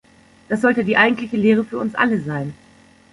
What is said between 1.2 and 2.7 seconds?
Lehre für uns alle sein.